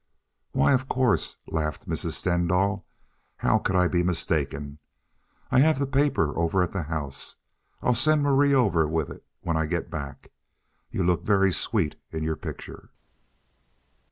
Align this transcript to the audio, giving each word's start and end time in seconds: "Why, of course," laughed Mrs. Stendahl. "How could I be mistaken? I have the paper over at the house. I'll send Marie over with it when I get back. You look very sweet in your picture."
"Why, 0.51 0.73
of 0.73 0.87
course," 0.89 1.37
laughed 1.45 1.87
Mrs. 1.87 2.13
Stendahl. 2.13 2.87
"How 3.37 3.59
could 3.59 3.75
I 3.75 3.87
be 3.87 4.01
mistaken? 4.01 4.79
I 5.51 5.59
have 5.59 5.77
the 5.77 5.85
paper 5.85 6.35
over 6.39 6.63
at 6.63 6.71
the 6.71 6.81
house. 6.81 7.35
I'll 7.83 7.93
send 7.93 8.23
Marie 8.23 8.55
over 8.55 8.87
with 8.87 9.11
it 9.11 9.23
when 9.41 9.55
I 9.57 9.67
get 9.67 9.91
back. 9.91 10.31
You 10.89 11.03
look 11.03 11.23
very 11.23 11.51
sweet 11.51 11.97
in 12.11 12.23
your 12.23 12.35
picture." 12.35 12.89